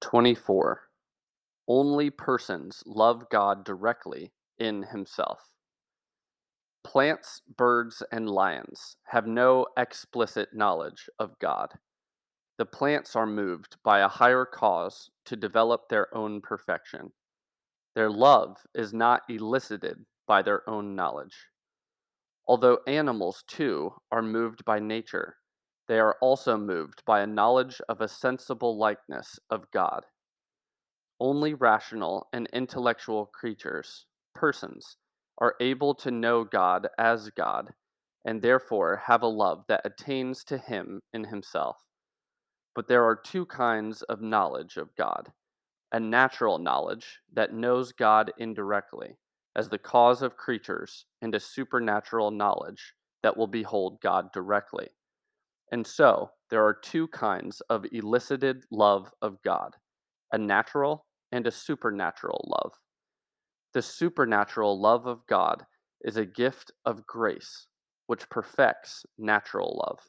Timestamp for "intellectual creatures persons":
32.52-34.96